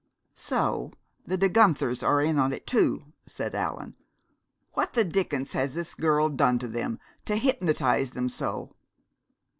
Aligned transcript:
"So 0.33 0.93
the 1.27 1.37
De 1.37 1.47
Guenthers 1.47 2.01
are 2.01 2.21
in 2.23 2.39
it, 2.51 2.65
too!" 2.65 3.13
said 3.27 3.53
Allan. 3.53 3.93
"What 4.73 4.93
the 4.93 5.03
dickens 5.03 5.53
has 5.53 5.75
this 5.75 5.93
girl 5.93 6.27
done 6.29 6.57
to 6.57 6.67
them, 6.67 6.97
to 7.25 7.35
hypnotize 7.35 8.09
them 8.09 8.27
so?" 8.27 8.73